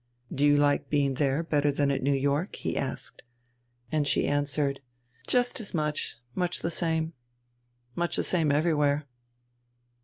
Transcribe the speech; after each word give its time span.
"Do 0.33 0.43
you 0.47 0.57
like 0.57 0.89
being 0.89 1.13
there 1.13 1.43
better 1.43 1.71
than 1.71 1.91
at 1.91 2.01
New 2.01 2.15
York?" 2.15 2.55
he 2.55 2.75
asked. 2.75 3.21
And 3.91 4.07
she 4.07 4.27
answered: 4.27 4.79
"Just 5.27 5.59
as 5.59 5.75
much. 5.75 6.17
It's 6.25 6.35
much 6.35 6.61
the 6.61 6.71
same. 6.71 7.13
Much 7.93 8.15
the 8.15 8.23
same 8.23 8.51
everywhere." 8.51 9.05